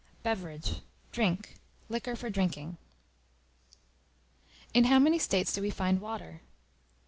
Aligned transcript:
Beverage, 0.23 0.81
drink, 1.11 1.57
liquor 1.87 2.15
for 2.15 2.31
drinking. 2.31 2.77
In 4.73 4.85
how 4.85 4.97
many 4.97 5.19
states 5.19 5.53
do 5.53 5.61
we 5.61 5.69
find 5.69 6.01
Water? 6.01 6.41